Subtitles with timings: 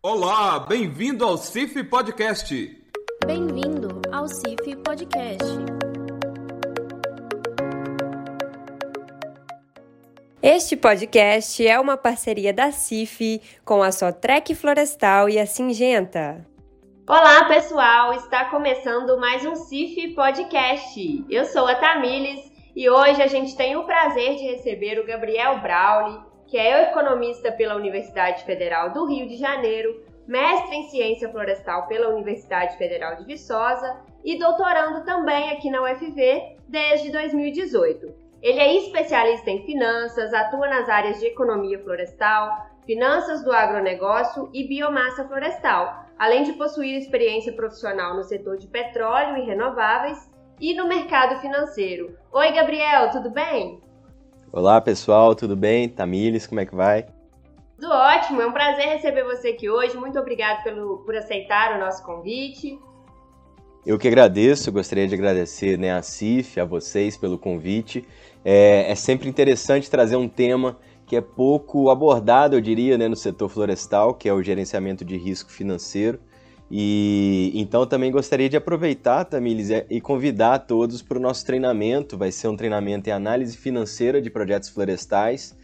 [0.00, 2.54] Olá, bem-vindo ao CIF Podcast.
[3.26, 5.44] Bem-vindo ao CIF Podcast.
[10.40, 16.46] Este podcast é uma parceria da CIF com a Sotrec Florestal e a Singenta.
[17.04, 18.14] Olá, pessoal!
[18.14, 21.24] Está começando mais um CIF Podcast.
[21.28, 25.58] Eu sou a Tamires e hoje a gente tem o prazer de receber o Gabriel
[25.58, 31.86] Brauli, que é economista pela Universidade Federal do Rio de Janeiro, mestre em ciência florestal
[31.86, 38.12] pela Universidade Federal de Viçosa e doutorando também aqui na UFV desde 2018.
[38.40, 44.66] Ele é especialista em finanças, atua nas áreas de economia florestal, finanças do agronegócio e
[44.66, 50.30] biomassa florestal, além de possuir experiência profissional no setor de petróleo e renováveis
[50.60, 52.16] e no mercado financeiro.
[52.32, 53.87] Oi, Gabriel, tudo bem?
[54.50, 55.90] Olá pessoal, tudo bem?
[55.90, 57.04] Tamires, como é que vai?
[57.78, 59.94] Tudo ótimo, é um prazer receber você aqui hoje.
[59.94, 62.78] Muito obrigado pelo, por aceitar o nosso convite.
[63.84, 68.06] Eu que agradeço, gostaria de agradecer né, a CIF, a vocês pelo convite.
[68.42, 73.16] É, é, sempre interessante trazer um tema que é pouco abordado, eu diria, né, no
[73.16, 76.18] setor florestal, que é o gerenciamento de risco financeiro.
[76.70, 82.18] E então também gostaria de aproveitar, Tamires, e convidar todos para o nosso treinamento.
[82.18, 85.56] Vai ser um treinamento em análise financeira de projetos florestais.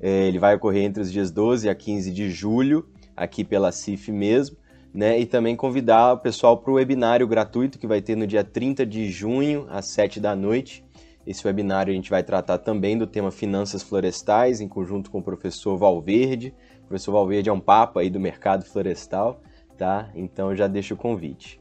[0.00, 4.12] É, ele vai ocorrer entre os dias 12 a 15 de julho, aqui pela CIF
[4.12, 4.56] mesmo.
[4.94, 5.18] Né?
[5.18, 8.86] E também convidar o pessoal para o webinário gratuito que vai ter no dia 30
[8.86, 10.84] de junho, às 7 da noite.
[11.26, 15.22] Esse webinário a gente vai tratar também do tema finanças florestais, em conjunto com o
[15.22, 16.54] professor Valverde.
[16.84, 19.40] O professor Valverde é um papa aí do mercado florestal
[19.82, 20.08] tá?
[20.14, 21.60] Então já deixo o convite.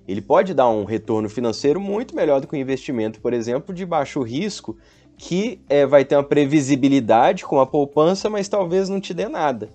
[0.07, 3.87] ele pode dar um retorno financeiro muito melhor do que o investimento, por exemplo, de
[3.87, 4.77] baixo risco,
[5.17, 9.71] que é, vai ter uma previsibilidade com a poupança, mas talvez não te dê nada.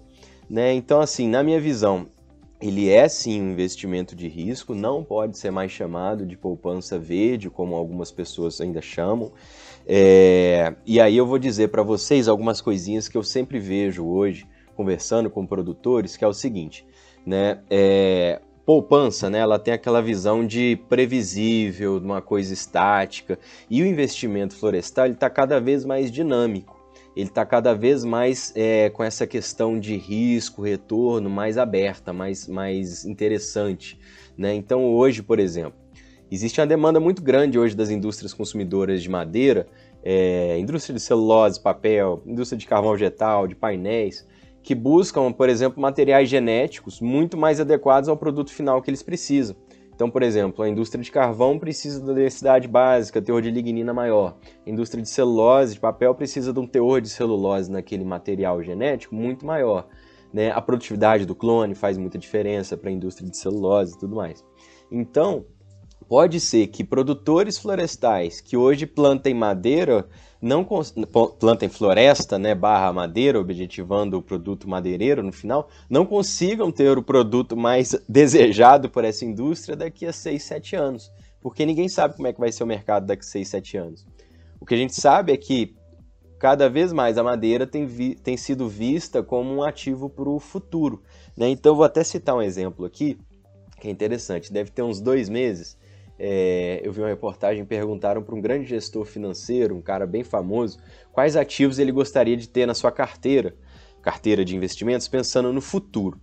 [0.47, 0.71] Né?
[0.75, 2.05] Então, assim, na minha visão,
[2.61, 7.49] ele é sim um investimento de risco, não pode ser mais chamado de poupança verde,
[7.49, 9.31] como algumas pessoas ainda chamam.
[9.85, 14.47] É, e aí eu vou dizer para vocês algumas coisinhas que eu sempre vejo hoje,
[14.75, 16.85] conversando com produtores, que é o seguinte,
[17.25, 17.59] né?
[17.69, 19.39] É, poupança, né?
[19.39, 23.37] Ela tem aquela visão de previsível, de uma coisa estática,
[23.69, 26.74] e o investimento florestal está cada vez mais dinâmico.
[27.15, 32.47] Ele está cada vez mais é, com essa questão de risco, retorno mais aberta, mais,
[32.47, 33.97] mais interessante.
[34.37, 34.53] Né?
[34.53, 35.85] Então hoje, por exemplo,
[36.31, 39.67] Existe uma demanda muito grande hoje das indústrias consumidoras de madeira,
[40.03, 44.27] é, indústria de celulose, papel, indústria de carvão vegetal, de painéis,
[44.63, 49.55] que buscam, por exemplo, materiais genéticos muito mais adequados ao produto final que eles precisam.
[49.95, 54.35] Então, por exemplo, a indústria de carvão precisa da densidade básica, teor de lignina maior.
[54.67, 59.15] A indústria de celulose, de papel, precisa de um teor de celulose naquele material genético
[59.15, 59.87] muito maior.
[60.33, 60.51] né?
[60.51, 64.43] A produtividade do clone faz muita diferença para a indústria de celulose e tudo mais.
[64.91, 65.45] Então,
[66.07, 70.07] pode ser que produtores florestais que hoje plantem madeira,
[70.41, 70.65] não
[71.39, 77.03] plantem floresta, né, barra madeira, objetivando o produto madeireiro no final, não consigam ter o
[77.03, 81.11] produto mais desejado por essa indústria daqui a 6, 7 anos.
[81.41, 84.05] Porque ninguém sabe como é que vai ser o mercado daqui a 6, 7 anos.
[84.59, 85.75] O que a gente sabe é que
[86.39, 90.39] cada vez mais a madeira tem, vi, tem sido vista como um ativo para o
[90.39, 91.01] futuro.
[91.35, 91.49] Né?
[91.49, 93.17] Então, vou até citar um exemplo aqui,
[93.79, 94.51] que é interessante.
[94.51, 95.77] Deve ter uns dois meses,
[96.17, 100.77] é, eu vi uma reportagem, perguntaram para um grande gestor financeiro, um cara bem famoso,
[101.11, 103.55] quais ativos ele gostaria de ter na sua carteira,
[104.01, 106.19] carteira de investimentos, pensando no futuro.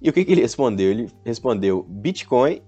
[0.00, 0.90] E o que, que ele respondeu?
[0.90, 2.60] Ele respondeu Bitcoin,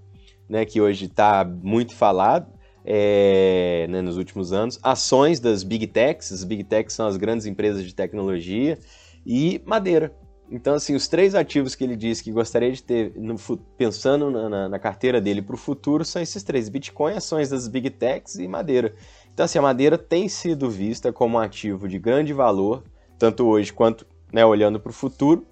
[0.49, 2.53] né, que hoje está muito falado,
[2.85, 7.47] é, né, nos últimos anos, ações das Big Techs, as Big Techs são as grandes
[7.47, 8.79] empresas de tecnologia,
[9.27, 10.13] e madeira.
[10.51, 13.37] Então, assim, os três ativos que ele disse que gostaria de ter, no,
[13.77, 17.69] pensando na, na, na, carteira dele para o futuro, são esses três: Bitcoin, ações das
[17.69, 18.95] Big Techs e madeira.
[19.33, 22.83] Então, assim, a madeira tem sido vista como um ativo de grande valor,
[23.19, 25.47] tanto hoje quanto né, olhando para o futuro,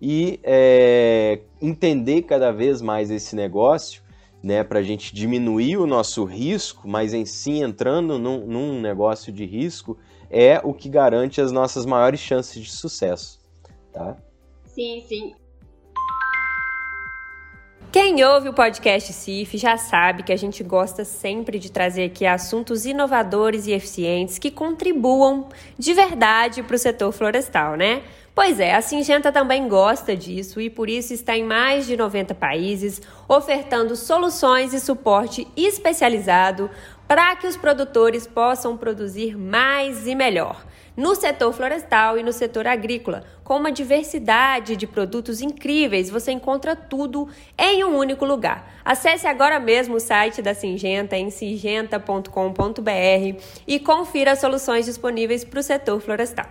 [0.00, 4.02] e é, entender cada vez mais esse negócio
[4.42, 9.32] né, para a gente diminuir o nosso risco, mas em si entrando num, num, negócio
[9.32, 9.96] de risco,
[10.28, 13.38] é o que garante as nossas maiores chances de sucesso,
[13.92, 14.16] tá?
[14.72, 15.34] Sim, sim.
[17.92, 22.24] Quem ouve o podcast CIF já sabe que a gente gosta sempre de trazer aqui
[22.24, 28.02] assuntos inovadores e eficientes que contribuam de verdade para o setor florestal, né?
[28.34, 32.34] Pois é, a Singenta também gosta disso e por isso está em mais de 90
[32.34, 36.70] países, ofertando soluções e suporte especializado
[37.06, 40.64] para que os produtores possam produzir mais e melhor.
[40.94, 46.76] No setor florestal e no setor agrícola, com uma diversidade de produtos incríveis, você encontra
[46.76, 48.70] tudo em um único lugar.
[48.84, 52.28] Acesse agora mesmo o site da Singenta em singenta.com.br
[53.66, 56.46] e confira as soluções disponíveis para o setor florestal.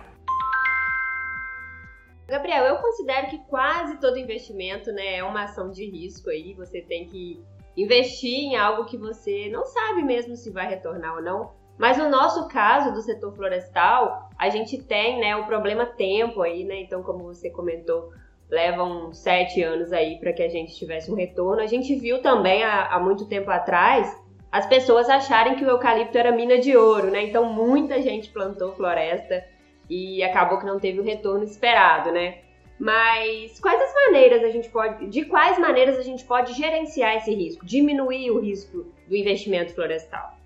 [2.26, 6.52] Gabriel, eu considero que quase todo investimento né, é uma ação de risco aí.
[6.54, 7.40] Você tem que
[7.76, 11.61] investir em algo que você não sabe mesmo se vai retornar ou não.
[11.82, 16.62] Mas no nosso caso do setor florestal, a gente tem né, o problema tempo aí,
[16.62, 16.80] né?
[16.80, 18.12] Então, como você comentou,
[18.48, 21.60] levam sete anos aí para que a gente tivesse um retorno.
[21.60, 24.16] A gente viu também há, há muito tempo atrás
[24.52, 27.24] as pessoas acharem que o eucalipto era mina de ouro, né?
[27.24, 29.44] Então muita gente plantou floresta
[29.90, 32.42] e acabou que não teve o retorno esperado, né?
[32.78, 37.34] Mas quais as maneiras a gente pode, de quais maneiras a gente pode gerenciar esse
[37.34, 40.40] risco, diminuir o risco do investimento florestal?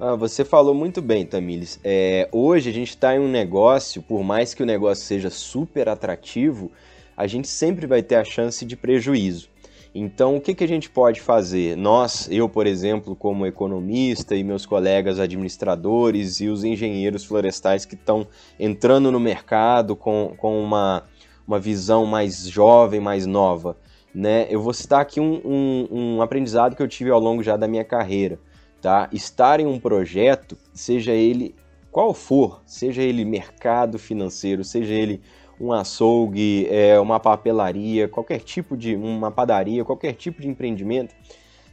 [0.00, 1.80] Ah, você falou muito bem, Tamires.
[1.82, 5.88] É, hoje a gente está em um negócio, por mais que o negócio seja super
[5.88, 6.70] atrativo,
[7.16, 9.48] a gente sempre vai ter a chance de prejuízo.
[9.92, 11.76] Então, o que, que a gente pode fazer?
[11.76, 17.96] Nós, eu, por exemplo, como economista e meus colegas administradores e os engenheiros florestais que
[17.96, 18.24] estão
[18.60, 21.08] entrando no mercado com, com uma,
[21.44, 23.76] uma visão mais jovem, mais nova,
[24.14, 24.46] né?
[24.48, 27.66] Eu vou citar aqui um, um, um aprendizado que eu tive ao longo já da
[27.66, 28.38] minha carreira,
[28.80, 29.08] tá?
[29.12, 31.54] Estar em um projeto, seja ele
[31.90, 35.20] qual for, seja ele mercado financeiro, seja ele
[35.60, 41.14] um açougue, é, uma papelaria, qualquer tipo de uma padaria, qualquer tipo de empreendimento,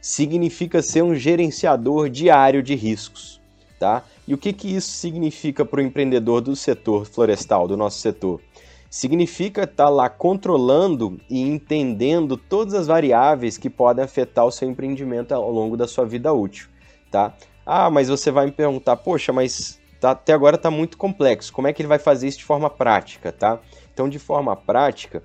[0.00, 3.40] significa ser um gerenciador diário de riscos,
[3.78, 4.02] tá?
[4.26, 8.40] E o que, que isso significa para o empreendedor do setor florestal, do nosso setor?
[8.90, 14.68] Significa estar tá lá controlando e entendendo todas as variáveis que podem afetar o seu
[14.68, 16.68] empreendimento ao longo da sua vida útil,
[17.10, 17.34] tá?
[17.64, 21.52] Ah, mas você vai me perguntar, poxa, mas tá, até agora está muito complexo.
[21.52, 23.60] Como é que ele vai fazer isso de forma prática, tá?
[23.92, 25.22] Então, de forma prática,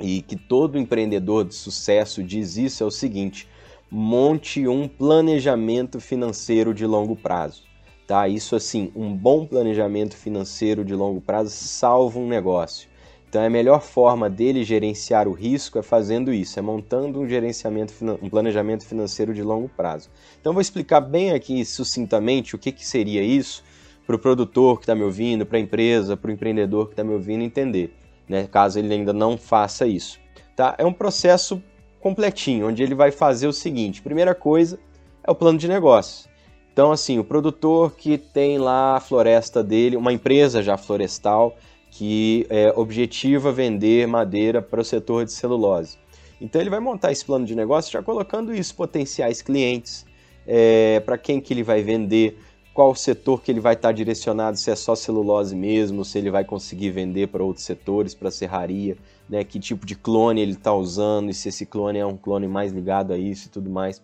[0.00, 3.48] e que todo empreendedor de sucesso diz isso, é o seguinte:
[3.90, 7.62] monte um planejamento financeiro de longo prazo.
[8.06, 8.28] Tá?
[8.28, 12.88] Isso assim, um bom planejamento financeiro de longo prazo salva um negócio.
[13.34, 17.92] Então a melhor forma dele gerenciar o risco é fazendo isso, é montando um gerenciamento,
[18.22, 20.08] um planejamento financeiro de longo prazo.
[20.40, 23.64] Então vou explicar bem aqui sucintamente o que, que seria isso
[24.06, 27.02] para o produtor que está me ouvindo, para a empresa, para o empreendedor que está
[27.02, 27.92] me ouvindo entender,
[28.28, 28.46] né?
[28.46, 30.20] caso ele ainda não faça isso.
[30.54, 30.76] Tá?
[30.78, 31.60] É um processo
[31.98, 34.78] completinho, onde ele vai fazer o seguinte: primeira coisa
[35.24, 36.30] é o plano de negócio.
[36.72, 41.56] Então, assim, o produtor que tem lá a floresta dele, uma empresa já florestal,
[41.94, 45.96] que é, objetiva vender madeira para o setor de celulose.
[46.40, 50.04] Então ele vai montar esse plano de negócio já colocando isso, potenciais clientes,
[50.44, 52.36] é, para quem que ele vai vender,
[52.74, 56.44] qual setor que ele vai estar direcionado, se é só celulose mesmo, se ele vai
[56.44, 58.96] conseguir vender para outros setores, para serraria,
[59.28, 62.48] né, que tipo de clone ele está usando e se esse clone é um clone
[62.48, 64.02] mais ligado a isso e tudo mais.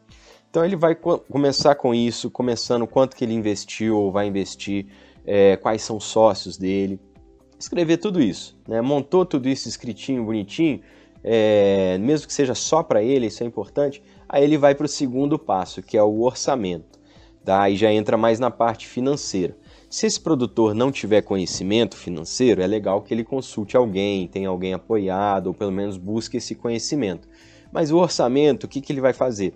[0.48, 4.86] Então ele vai co começar com isso, começando quanto que ele investiu ou vai investir,
[5.26, 7.00] é, quais são os sócios dele,
[7.62, 8.80] escrever tudo isso, né?
[8.80, 10.80] Montou tudo isso escritinho, bonitinho,
[11.22, 14.02] é, mesmo que seja só para ele, isso é importante.
[14.28, 16.98] Aí ele vai para o segundo passo, que é o orçamento.
[17.44, 17.62] Tá?
[17.62, 19.56] Aí já entra mais na parte financeira.
[19.88, 24.72] Se esse produtor não tiver conhecimento financeiro, é legal que ele consulte alguém, tenha alguém
[24.72, 27.28] apoiado, ou pelo menos busque esse conhecimento.
[27.72, 29.54] Mas o orçamento, o que, que ele vai fazer?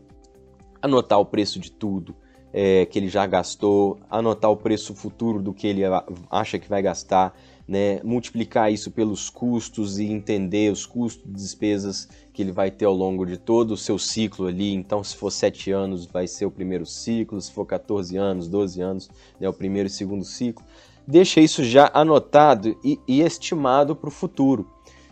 [0.83, 2.15] Anotar o preço de tudo
[2.57, 5.83] é, que ele já gastou, anotar o preço futuro do que ele
[6.31, 12.43] acha que vai gastar, né, multiplicar isso pelos custos e entender os custos, despesas que
[12.43, 14.73] ele vai ter ao longo de todo o seu ciclo ali.
[14.75, 18.81] Então, se for 7 anos, vai ser o primeiro ciclo, se for 14 anos, 12
[18.81, 20.65] anos, né, o primeiro e segundo ciclo.
[21.07, 24.71] Deixa isso já anotado e, e estimado para o futuro.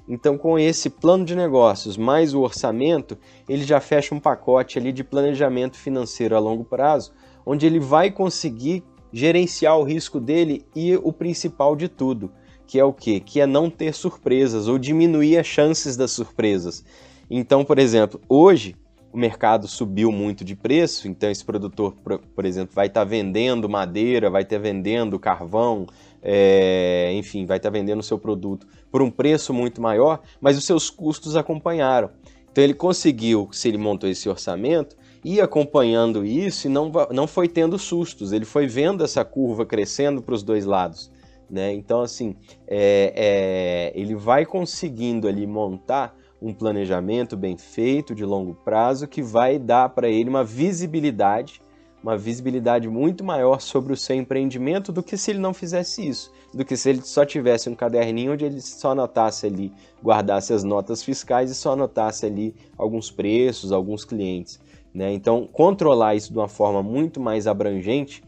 [0.08, 3.16] Então, com esse plano de negócios mais o orçamento,
[3.48, 7.12] ele já fecha um pacote ali de planejamento financeiro a longo prazo,
[7.46, 8.82] onde ele vai conseguir
[9.12, 12.32] gerenciar o risco dele e o principal de tudo,
[12.72, 13.20] que é o quê?
[13.20, 16.82] Que é não ter surpresas ou diminuir as chances das surpresas.
[17.30, 18.74] Então, por exemplo, hoje
[19.12, 21.94] o mercado subiu muito de preço, então esse produtor,
[22.34, 25.86] por exemplo, vai estar tá vendendo madeira, vai estar tá vendendo carvão,
[26.22, 30.56] é, enfim, vai estar tá vendendo o seu produto por um preço muito maior, mas
[30.56, 32.08] os seus custos acompanharam.
[32.50, 37.48] Então ele conseguiu, se ele montou esse orçamento, ir acompanhando isso e não, não foi
[37.48, 41.12] tendo sustos, ele foi vendo essa curva crescendo para os dois lados.
[41.52, 41.70] Né?
[41.74, 42.34] Então, assim,
[42.66, 49.20] é, é, ele vai conseguindo ali montar um planejamento bem feito, de longo prazo, que
[49.20, 51.60] vai dar para ele uma visibilidade,
[52.02, 56.32] uma visibilidade muito maior sobre o seu empreendimento do que se ele não fizesse isso,
[56.54, 59.70] do que se ele só tivesse um caderninho onde ele só anotasse ali,
[60.02, 64.58] guardasse as notas fiscais e só anotasse ali alguns preços, alguns clientes.
[64.94, 65.12] Né?
[65.12, 68.22] Então, controlar isso de uma forma muito mais abrangente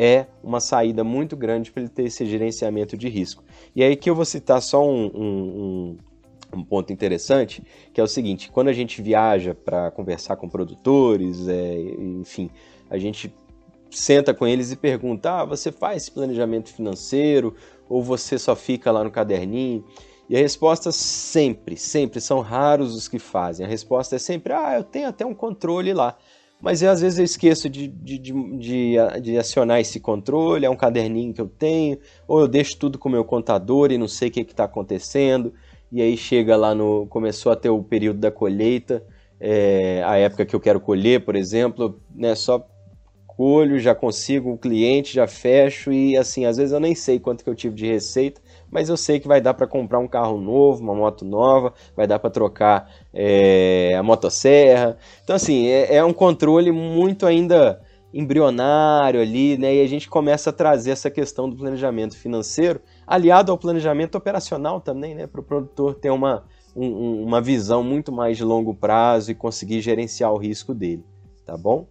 [0.00, 3.42] é uma saída muito grande para ele ter esse gerenciamento de risco.
[3.74, 5.96] E aí que eu vou citar só um, um,
[6.54, 11.48] um ponto interessante, que é o seguinte: quando a gente viaja para conversar com produtores,
[11.48, 12.48] é, enfim,
[12.88, 13.34] a gente
[13.90, 17.56] senta com eles e pergunta: ah, você faz esse planejamento financeiro
[17.88, 19.84] ou você só fica lá no caderninho?
[20.30, 23.66] E a resposta sempre, sempre, são raros os que fazem.
[23.66, 26.16] A resposta é sempre: ah, eu tenho até um controle lá.
[26.60, 30.76] Mas eu, às vezes eu esqueço de, de, de, de, acionar esse controle, é um
[30.76, 34.28] caderninho que eu tenho, ou eu deixo tudo com o meu contador e não sei
[34.28, 35.54] o que está acontecendo,
[35.90, 37.06] e aí chega lá no.
[37.06, 39.04] começou a ter o período da colheita,
[39.40, 42.66] é, a época que eu quero colher, por exemplo, né, só
[43.26, 47.44] colho, já consigo o cliente, já fecho, e assim, às vezes eu nem sei quanto
[47.44, 50.40] que eu tive de receita, mas eu sei que vai dar para comprar um carro
[50.40, 54.96] novo, uma moto nova, vai dar para trocar é, a motosserra.
[55.24, 57.80] Então, assim, é, é, um controle muito ainda
[58.12, 59.76] embrionário ali, né?
[59.76, 64.80] E a gente começa a trazer essa questão do planejamento financeiro, aliado ao planejamento operacional
[64.80, 65.26] também, né?
[65.26, 66.44] Para o produtor ter uma,
[66.74, 71.04] um, uma visão muito mais de longo prazo e conseguir gerenciar o risco dele,
[71.44, 71.86] tá bom?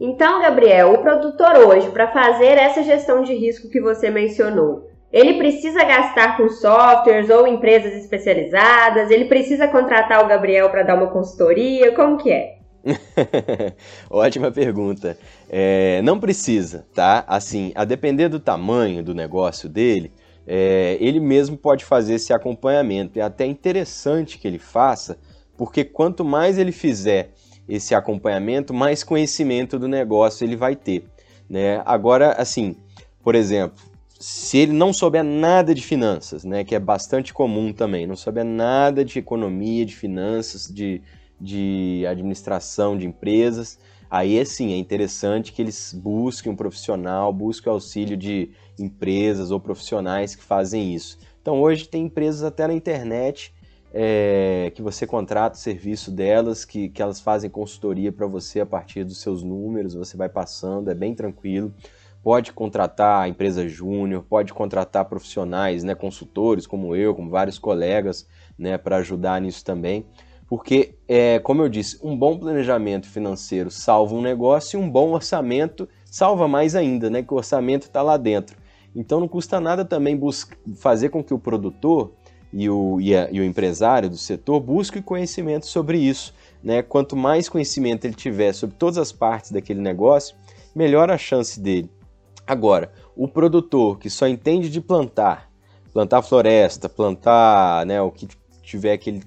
[0.00, 5.34] Então, Gabriel, o produtor hoje, para fazer essa gestão de risco que você mencionou, ele
[5.34, 9.12] precisa gastar com softwares ou empresas especializadas?
[9.12, 11.94] Ele precisa contratar o Gabriel para dar uma consultoria?
[11.94, 12.56] Como que é?
[14.10, 15.16] Ótima pergunta.
[15.48, 17.24] É, não precisa, tá?
[17.28, 20.10] Assim, a depender do tamanho do negócio dele,
[20.44, 23.16] é, ele mesmo pode fazer esse acompanhamento.
[23.16, 25.16] É até interessante que ele faça,
[25.56, 27.30] porque quanto mais ele fizer
[27.68, 31.04] esse acompanhamento, mais conhecimento do negócio ele vai ter.
[31.48, 31.80] Né?
[31.86, 32.74] Agora, assim,
[33.22, 38.06] por exemplo, se ele não souber nada de finanças, né, que é bastante comum também,
[38.06, 41.02] não souber nada de economia, de finanças, de,
[41.40, 43.78] de administração de empresas,
[44.08, 49.58] aí sim é interessante que eles busquem um profissional, busquem o auxílio de empresas ou
[49.58, 51.18] profissionais que fazem isso.
[51.42, 53.52] Então hoje tem empresas até na internet
[53.92, 58.66] é, que você contrata o serviço delas, que, que elas fazem consultoria para você a
[58.66, 61.74] partir dos seus números, você vai passando, é bem tranquilo
[62.24, 68.26] pode contratar empresa júnior, pode contratar profissionais, né, consultores como eu, como vários colegas,
[68.58, 70.06] né, para ajudar nisso também.
[70.48, 75.10] Porque, é, como eu disse, um bom planejamento financeiro salva um negócio e um bom
[75.12, 78.56] orçamento salva mais ainda, né, que o orçamento está lá dentro.
[78.96, 80.18] Então não custa nada também
[80.76, 82.12] fazer com que o produtor
[82.50, 86.32] e o, e, a, e o empresário do setor busque conhecimento sobre isso.
[86.62, 86.80] Né?
[86.80, 90.36] Quanto mais conhecimento ele tiver sobre todas as partes daquele negócio,
[90.74, 91.90] melhor a chance dele
[92.46, 95.50] Agora, o produtor que só entende de plantar,
[95.92, 98.28] plantar floresta, plantar né, o que
[98.62, 99.22] tiver aquele,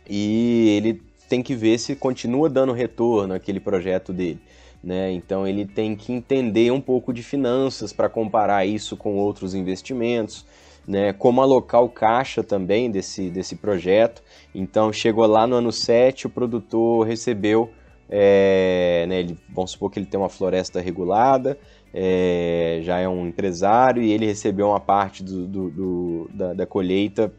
[0.10, 1.02] E ele
[1.34, 4.40] tem que ver se continua dando retorno aquele projeto dele.
[4.84, 5.12] Né?
[5.14, 10.46] Então ele tem que entender um pouco de finanças para comparar isso com outros investimentos,
[10.88, 11.12] né?
[11.12, 14.22] como alocar o caixa também desse, desse projeto.
[14.54, 17.72] Então chegou lá no ano 7, o produtor recebeu,
[18.08, 21.58] é, né, ele, vamos supor que ele tem uma floresta regulada,
[21.92, 26.66] é, já é um empresário e ele recebeu uma parte do, do, do da, da
[26.68, 27.34] colheita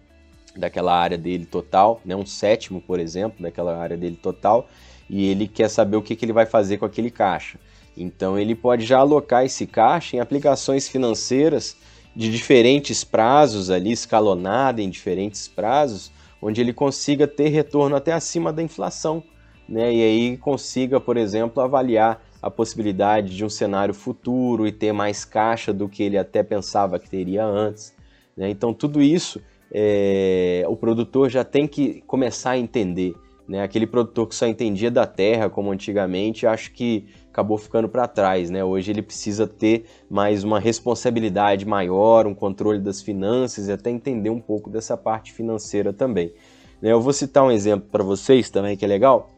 [0.56, 4.68] daquela área dele total, né, um sétimo, por exemplo, daquela área dele total,
[5.08, 7.58] e ele quer saber o que, que ele vai fazer com aquele caixa.
[7.96, 11.76] Então ele pode já alocar esse caixa em aplicações financeiras
[12.14, 18.52] de diferentes prazos ali, escalonada em diferentes prazos, onde ele consiga ter retorno até acima
[18.52, 19.22] da inflação,
[19.68, 19.92] né?
[19.92, 25.24] E aí consiga, por exemplo, avaliar a possibilidade de um cenário futuro e ter mais
[25.24, 27.94] caixa do que ele até pensava que teria antes.
[28.36, 28.50] Né?
[28.50, 29.40] Então tudo isso
[29.76, 33.12] é, o produtor já tem que começar a entender.
[33.46, 33.60] Né?
[33.60, 38.50] Aquele produtor que só entendia da terra, como antigamente, acho que acabou ficando para trás.
[38.50, 38.64] Né?
[38.64, 44.30] Hoje ele precisa ter mais uma responsabilidade maior, um controle das finanças e até entender
[44.30, 46.32] um pouco dessa parte financeira também.
[46.80, 46.92] Né?
[46.92, 49.28] Eu vou citar um exemplo para vocês também que é legal.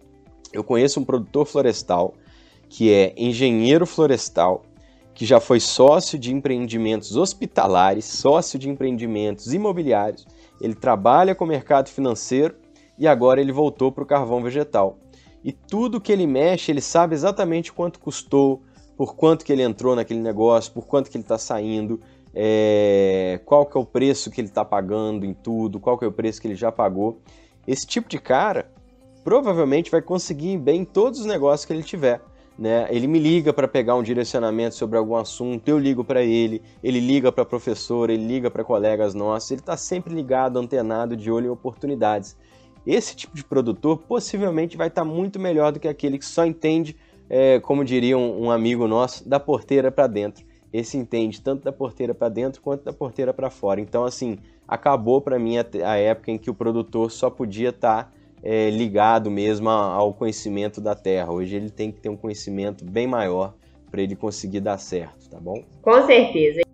[0.52, 2.14] Eu conheço um produtor florestal
[2.68, 4.64] que é engenheiro florestal,
[5.16, 10.26] que já foi sócio de empreendimentos hospitalares, sócio de empreendimentos imobiliários.
[10.60, 12.54] Ele trabalha com o mercado financeiro
[12.98, 14.98] e agora ele voltou para o carvão vegetal.
[15.42, 18.62] E tudo que ele mexe, ele sabe exatamente quanto custou,
[18.94, 21.98] por quanto que ele entrou naquele negócio, por quanto que ele está saindo,
[22.34, 26.08] é, qual que é o preço que ele está pagando em tudo, qual que é
[26.08, 27.22] o preço que ele já pagou.
[27.66, 28.70] Esse tipo de cara
[29.24, 32.20] provavelmente vai conseguir bem todos os negócios que ele tiver.
[32.58, 32.86] Né?
[32.90, 37.00] Ele me liga para pegar um direcionamento sobre algum assunto, eu ligo para ele, ele
[37.00, 41.46] liga para professor, ele liga para colegas nossos, ele está sempre ligado, antenado, de olho
[41.46, 42.36] em oportunidades.
[42.86, 46.96] Esse tipo de produtor possivelmente vai estar muito melhor do que aquele que só entende,
[47.28, 50.46] é, como diria um, um amigo nosso, da porteira para dentro.
[50.72, 53.80] Esse entende tanto da porteira para dentro quanto da porteira para fora.
[53.80, 54.38] Então, assim,
[54.68, 59.30] acabou para mim a, a, época em que o produtor só podia estar é, ligado
[59.30, 61.32] mesmo ao conhecimento da terra.
[61.32, 63.54] Hoje ele tem que ter um conhecimento bem maior
[63.90, 65.62] para ele conseguir dar certo, tá bom?
[65.82, 66.66] Com certeza.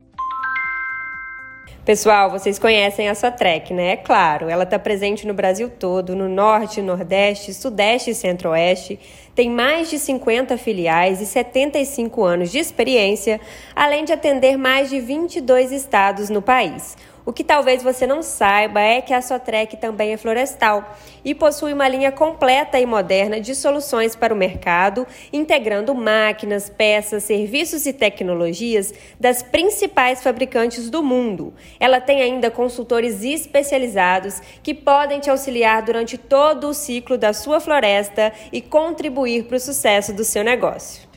[1.85, 3.89] Pessoal, vocês conhecem a Sotrec, né?
[3.89, 9.01] É claro, ela está presente no Brasil todo, no Norte, Nordeste, Sudeste e Centro-Oeste.
[9.35, 13.41] Tem mais de 50 filiais e 75 anos de experiência,
[13.75, 16.97] além de atender mais de 22 estados no país.
[17.25, 21.73] O que talvez você não saiba é que a Sotrec também é florestal e possui
[21.73, 27.93] uma linha completa e moderna de soluções para o mercado, integrando máquinas, peças, serviços e
[27.93, 31.55] tecnologias das principais fabricantes do mundo.
[31.79, 37.61] Ela tem ainda consultores especializados que podem te auxiliar durante todo o ciclo da sua
[37.61, 41.12] floresta e contribuir para o sucesso do seu negócio.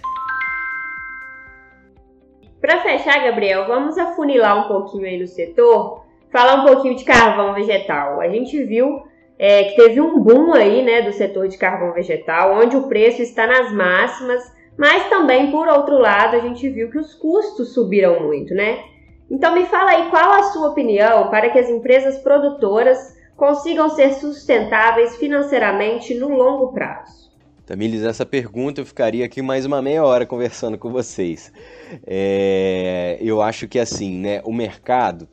[2.65, 7.53] Para fechar, Gabriel, vamos afunilar um pouquinho aí no setor, falar um pouquinho de carvão
[7.53, 8.19] vegetal.
[8.19, 9.03] A gente viu
[9.37, 13.21] é, que teve um boom aí, né, do setor de carvão vegetal, onde o preço
[13.21, 18.21] está nas máximas, mas também, por outro lado, a gente viu que os custos subiram
[18.21, 18.79] muito, né?
[19.29, 24.13] Então me fala aí qual a sua opinião para que as empresas produtoras consigam ser
[24.13, 27.24] sustentáveis financeiramente no longo prazo.
[27.65, 31.51] Tamires, essa pergunta eu ficaria aqui mais uma meia hora conversando com vocês.
[32.05, 35.27] É, eu acho que assim, né, o mercado,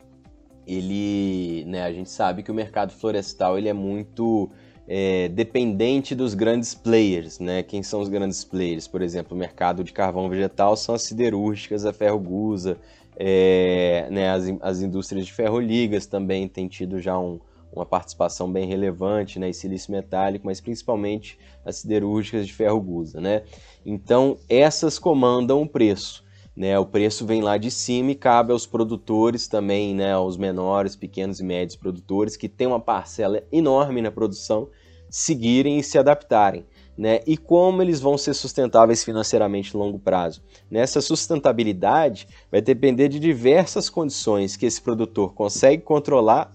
[0.67, 4.49] ele, né, a gente sabe que o mercado florestal ele é muito
[4.89, 7.63] é, dependente dos grandes players, né?
[7.63, 8.89] Quem são os grandes players?
[8.89, 12.79] Por exemplo, o mercado de carvão vegetal são as siderúrgicas, a ferro-gusa,
[13.15, 17.39] é, né, as, as indústrias de ferroligas também têm tido já um,
[17.73, 23.21] uma participação bem relevante né, em silício metálico, mas principalmente as siderúrgicas de ferro-gusa.
[23.21, 23.43] Né?
[23.85, 26.23] Então, essas comandam o preço.
[26.55, 26.79] Né?
[26.79, 31.41] O preço vem lá de cima e cabe aos produtores também, né, aos menores, pequenos
[31.41, 34.69] e médios produtores, que têm uma parcela enorme na produção,
[35.09, 37.21] seguirem e se adaptarem né?
[37.27, 40.43] E como eles vão ser sustentáveis financeiramente no longo prazo.
[40.71, 46.55] Nessa sustentabilidade vai depender de diversas condições que esse produtor consegue controlar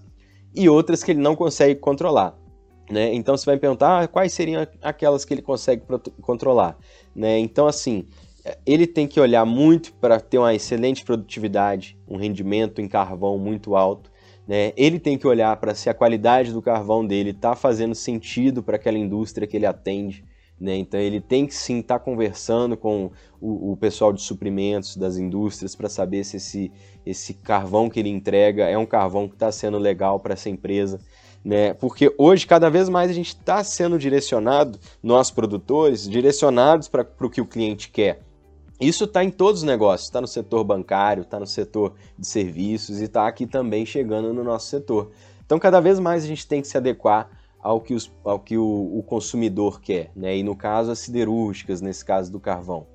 [0.58, 2.36] e outras que ele não consegue controlar.
[2.90, 3.14] Né?
[3.14, 5.82] Então você vai me perguntar ah, quais seriam aquelas que ele consegue
[6.20, 6.76] controlar.
[7.14, 7.38] Né?
[7.38, 8.06] Então, assim,
[8.66, 13.76] ele tem que olhar muito para ter uma excelente produtividade, um rendimento em carvão muito
[13.76, 14.10] alto.
[14.48, 14.72] Né?
[14.76, 18.76] Ele tem que olhar para se a qualidade do carvão dele está fazendo sentido para
[18.76, 20.24] aquela indústria que ele atende.
[20.60, 20.76] Né?
[20.76, 25.16] Então ele tem que sim estar tá conversando com o, o, pessoal de suprimentos das
[25.16, 26.72] indústrias para saber se esse,
[27.06, 30.98] esse carvão que ele entrega é um carvão que está sendo legal para essa empresa.
[31.44, 31.72] Né?
[31.74, 37.30] Porque hoje, cada vez mais, a gente está sendo direcionado, nós produtores, direcionados para o
[37.30, 38.20] que o cliente quer.
[38.80, 43.00] Isso está em todos os negócios, está no setor bancário, está no setor de serviços
[43.00, 45.10] e está aqui também chegando no nosso setor.
[45.44, 47.30] Então, cada vez mais a gente tem que se adequar
[47.68, 50.34] ao que, os, ao que o, o, consumidor quer, né?
[50.34, 52.86] E no caso as siderúrgicas, nesse caso do carvão.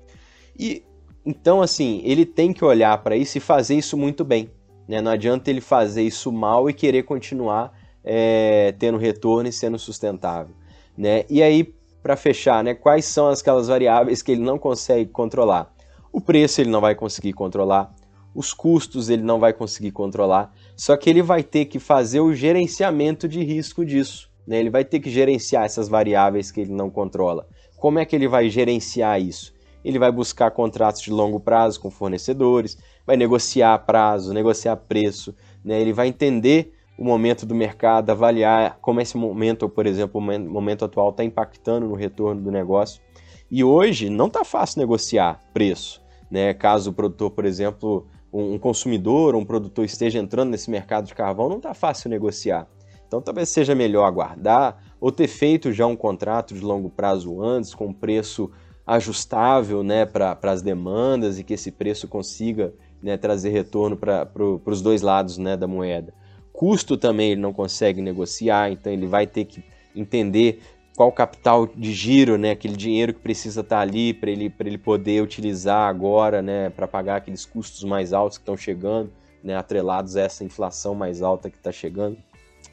[0.58, 0.82] E
[1.24, 4.50] então assim ele tem que olhar para isso e fazer isso muito bem.
[4.88, 5.00] Né?
[5.00, 10.56] Não adianta ele fazer isso mal e querer continuar é, tendo retorno e sendo sustentável,
[10.98, 11.24] né?
[11.30, 12.74] E aí para fechar, né?
[12.74, 15.72] Quais são aquelas variáveis que ele não consegue controlar?
[16.12, 17.94] O preço ele não vai conseguir controlar,
[18.34, 22.34] os custos ele não vai conseguir controlar, só que ele vai ter que fazer o
[22.34, 24.33] gerenciamento de risco disso.
[24.46, 24.58] Né?
[24.58, 27.46] Ele vai ter que gerenciar essas variáveis que ele não controla.
[27.76, 29.54] Como é que ele vai gerenciar isso?
[29.84, 35.80] Ele vai buscar contratos de longo prazo com fornecedores, vai negociar prazo, negociar preço, né?
[35.80, 40.84] ele vai entender o momento do mercado, avaliar como esse momento, por exemplo, o momento
[40.84, 43.02] atual está impactando no retorno do negócio.
[43.50, 46.00] E hoje não está fácil negociar preço.
[46.30, 46.54] Né?
[46.54, 51.48] Caso o produtor, por exemplo, um consumidor, um produtor esteja entrando nesse mercado de carvão,
[51.48, 52.66] não está fácil negociar.
[53.14, 57.72] Então talvez seja melhor aguardar ou ter feito já um contrato de longo prazo antes,
[57.72, 58.50] com preço
[58.84, 64.60] ajustável né, para as demandas e que esse preço consiga né, trazer retorno para pro,
[64.66, 66.12] os dois lados né, da moeda.
[66.52, 69.62] Custo também ele não consegue negociar, então ele vai ter que
[69.94, 70.60] entender
[70.96, 74.78] qual capital de giro, né, aquele dinheiro que precisa estar tá ali para ele, ele
[74.78, 80.16] poder utilizar agora né, para pagar aqueles custos mais altos que estão chegando, né, atrelados
[80.16, 82.18] a essa inflação mais alta que está chegando.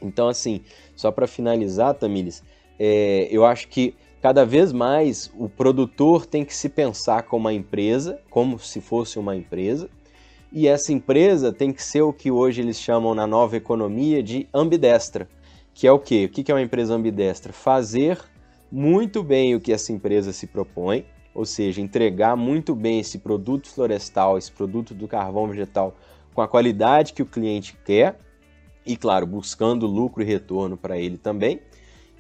[0.02, 0.62] Então, assim,
[0.96, 2.44] só para finalizar, Tamires,
[2.80, 7.54] é, eu acho que cada vez mais o produtor tem que se pensar como uma
[7.54, 9.90] empresa, como se fosse uma empresa,
[10.52, 14.48] e essa empresa tem que ser o que hoje eles chamam na nova economia de
[14.54, 15.30] ambidestra,
[15.74, 16.26] que é o quê?
[16.26, 17.54] O que é uma empresa ambidestra?
[17.54, 18.20] Fazer
[18.72, 23.70] muito bem o que essa empresa se propõe, ou seja, entregar muito bem esse produto
[23.70, 25.96] florestal, esse produto do carvão vegetal
[26.34, 28.18] com a qualidade que o cliente quer,
[28.86, 31.60] e, claro, buscando lucro e retorno para ele também.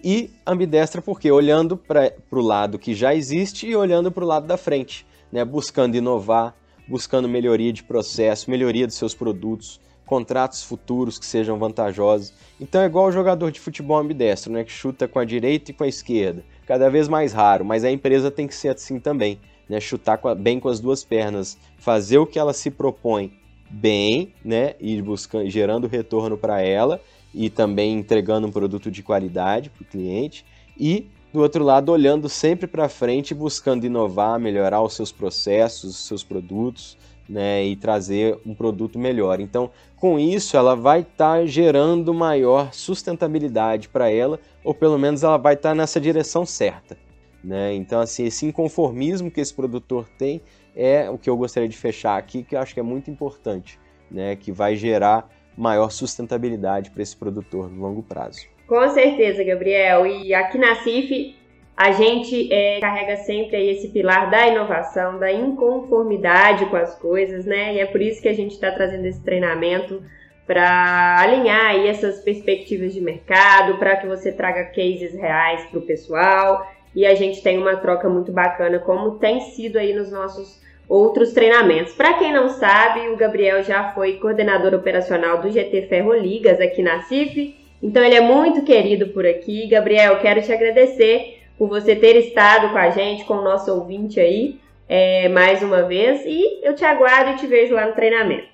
[0.03, 4.47] E ambidestra porque olhando para o lado que já existe e olhando para o lado
[4.47, 5.45] da frente, né?
[5.45, 6.55] buscando inovar,
[6.87, 12.33] buscando melhoria de processo, melhoria dos seus produtos, contratos futuros que sejam vantajosos.
[12.59, 14.63] Então é igual o jogador de futebol ambidestro, né?
[14.63, 17.91] que chuta com a direita e com a esquerda, cada vez mais raro, mas a
[17.91, 19.79] empresa tem que ser assim também, né?
[19.79, 23.31] chutar bem com as duas pernas, fazer o que ela se propõe
[23.71, 27.01] bem, né, e buscando, gerando retorno para ela
[27.33, 30.45] e também entregando um produto de qualidade para o cliente
[30.77, 36.07] e do outro lado olhando sempre para frente, buscando inovar, melhorar os seus processos, os
[36.07, 36.97] seus produtos,
[37.29, 39.39] né, e trazer um produto melhor.
[39.39, 45.23] Então, com isso, ela vai estar tá gerando maior sustentabilidade para ela, ou pelo menos
[45.23, 46.97] ela vai estar tá nessa direção certa.
[47.43, 47.73] Né?
[47.75, 50.41] Então, assim, esse inconformismo que esse produtor tem
[50.75, 53.79] é o que eu gostaria de fechar aqui, que eu acho que é muito importante,
[54.09, 54.35] né?
[54.35, 58.47] que vai gerar maior sustentabilidade para esse produtor no longo prazo.
[58.67, 60.07] Com certeza, Gabriel.
[60.07, 61.35] E aqui na CIF
[61.75, 67.75] a gente é, carrega sempre esse pilar da inovação, da inconformidade com as coisas, né?
[67.75, 70.03] E é por isso que a gente está trazendo esse treinamento
[70.45, 75.83] para alinhar aí essas perspectivas de mercado, para que você traga cases reais para o
[75.83, 80.61] pessoal e a gente tem uma troca muito bacana, como tem sido aí nos nossos
[80.87, 81.93] outros treinamentos.
[81.93, 87.03] Para quem não sabe, o Gabriel já foi coordenador operacional do GT Ferroligas aqui na
[87.03, 89.67] CIF, então ele é muito querido por aqui.
[89.67, 94.19] Gabriel, quero te agradecer por você ter estado com a gente, com o nosso ouvinte
[94.19, 98.50] aí, é, mais uma vez, e eu te aguardo e te vejo lá no treinamento.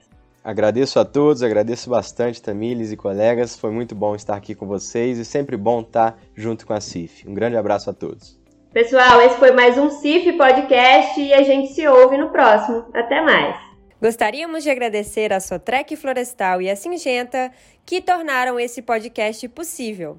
[0.48, 3.60] Agradeço a todos, agradeço bastante, Tamires e colegas.
[3.60, 7.28] Foi muito bom estar aqui com vocês e sempre bom estar junto com a CIF.
[7.28, 8.40] Um grande abraço a todos.
[8.72, 12.86] Pessoal, esse foi mais um CIF Podcast e a gente se ouve no próximo.
[12.94, 13.58] Até mais!
[14.02, 17.52] Gostaríamos de agradecer a Sotrec Florestal e a Singenta
[17.86, 20.18] que tornaram esse podcast possível.